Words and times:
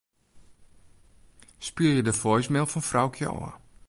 Spylje 1.65 2.03
de 2.07 2.13
voicemail 2.21 2.67
fan 2.71 2.87
Froukje 2.89 3.27
ôf. 3.37 3.51